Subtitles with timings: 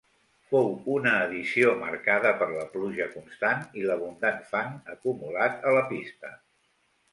[0.51, 6.35] Fou una edició marcada per la pluja constant i l'abundant fang acumulat a la pista.